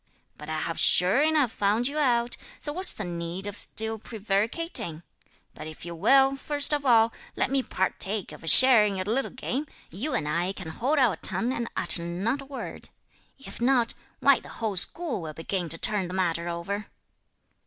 [0.35, 5.03] But I have sure enough found you out, so what's the need of still prevaricating?
[5.53, 9.05] But if you will, first of all, let me partake of a share in your
[9.05, 12.89] little game, you and I can hold our tongue and utter not a word.
[13.37, 16.87] If not, why the whole school will begin to turn the matter over."